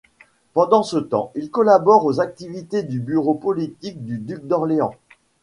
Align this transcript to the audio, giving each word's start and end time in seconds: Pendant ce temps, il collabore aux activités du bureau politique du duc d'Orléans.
Pendant 0.53 0.81
ce 0.81 0.97
temps, 0.97 1.31
il 1.35 1.51
collabore 1.51 2.05
aux 2.05 2.21
activités 2.21 2.81
du 2.81 2.99
bureau 2.99 3.35
politique 3.35 4.03
du 4.03 4.17
duc 4.17 4.47
d'Orléans. 4.47 4.95